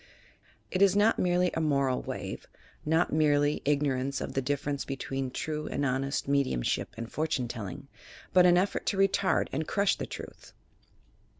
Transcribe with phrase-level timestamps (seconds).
[0.71, 2.47] It is not merely a moral wave,
[2.83, 7.87] not merely ignorance of the difference between true and honest me diumship and fortune telling,
[8.33, 10.53] but an effort to retard and crush the truth.